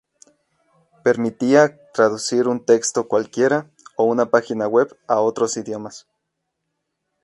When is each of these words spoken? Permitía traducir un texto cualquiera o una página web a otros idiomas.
Permitía 1.03 1.77
traducir 1.93 2.47
un 2.47 2.65
texto 2.65 3.07
cualquiera 3.07 3.69
o 3.95 4.05
una 4.05 4.31
página 4.31 4.67
web 4.67 4.97
a 5.07 5.19
otros 5.21 5.57
idiomas. 5.57 6.07